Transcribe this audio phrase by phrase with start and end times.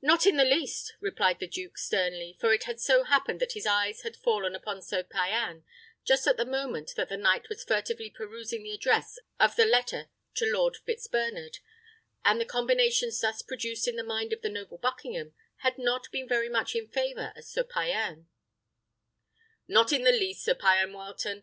[0.00, 3.66] "Not in the least," replied the duke, sternly; for it had so happened that his
[3.66, 5.64] eyes had fallen upon Sir Payan
[6.04, 10.08] just at the moment that the knight was furtively perusing the address of the letter
[10.36, 11.58] to Lord Fitzbernard,
[12.24, 16.28] and the combinations thus produced in the mind of the noble Buckingham had not been
[16.28, 18.28] very much in favour of Sir Payan:
[19.66, 21.42] "not in the least, Sir Payan Wileton.